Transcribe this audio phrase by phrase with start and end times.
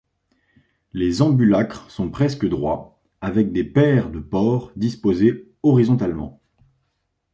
[0.93, 6.41] Les ambulacres sont presque droits, avec des paires de pores disposées horizontalement.